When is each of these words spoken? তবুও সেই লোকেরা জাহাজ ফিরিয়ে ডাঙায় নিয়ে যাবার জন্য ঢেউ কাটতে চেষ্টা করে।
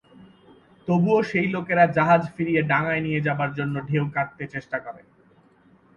তবুও 0.87 1.19
সেই 1.23 1.47
লোকেরা 1.47 1.83
জাহাজ 1.97 2.21
ফিরিয়ে 2.35 2.61
ডাঙায় 2.63 3.01
নিয়ে 3.01 3.21
যাবার 3.27 3.49
জন্য 3.53 3.75
ঢেউ 3.87 4.05
কাটতে 4.15 4.43
চেষ্টা 4.53 4.77
করে। 4.79 5.01